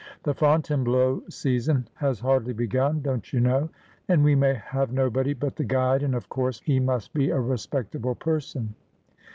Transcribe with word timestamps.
The 0.23 0.33
Fontainebleau 0.33 1.21
season 1.29 1.87
has 1.93 2.19
hardly 2.21 2.53
begun, 2.53 3.01
don't 3.03 3.31
you 3.31 3.39
know, 3.39 3.69
and 4.07 4.23
we 4.23 4.33
may 4.33 4.55
have 4.55 4.91
nobody 4.91 5.35
but 5.35 5.55
the 5.55 5.63
guide, 5.63 6.01
and 6.01 6.15
of 6.15 6.27
course 6.27 6.59
he 6.65 6.79
must 6.79 7.13
be 7.13 7.29
a 7.29 7.39
respectable 7.39 8.15
person.' 8.15 8.73